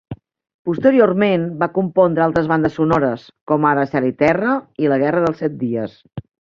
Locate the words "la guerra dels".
4.95-5.47